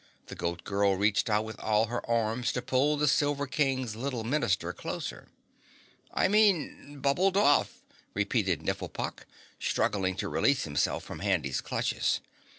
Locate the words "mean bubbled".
6.27-7.37